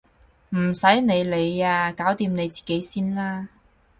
[0.55, 1.91] 唔使你理啊！
[1.91, 3.49] 搞掂你自己先啦！